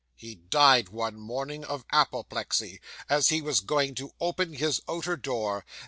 He 0.15 0.33
died 0.33 0.89
one 0.89 1.19
morning 1.19 1.63
of 1.63 1.85
apoplexy, 1.91 2.81
as 3.07 3.29
he 3.29 3.39
was 3.39 3.59
going 3.59 3.93
to 4.01 4.13
open 4.19 4.53
his 4.53 4.81
outer 4.89 5.15
door. 5.15 5.63